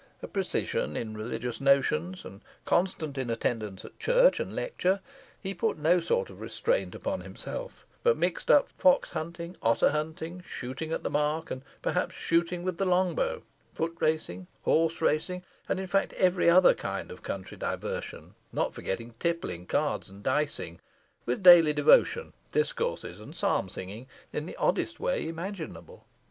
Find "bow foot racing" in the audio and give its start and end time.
13.13-14.47